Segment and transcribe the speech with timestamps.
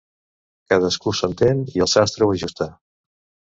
[0.73, 2.73] Cadascú s'entén i el sastre ho ajusta.